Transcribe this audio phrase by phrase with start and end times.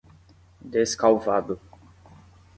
[0.65, 1.61] Descalvado